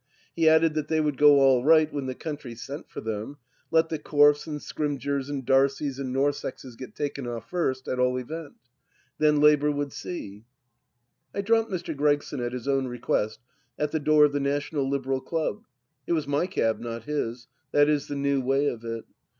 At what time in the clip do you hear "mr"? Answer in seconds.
11.69-11.95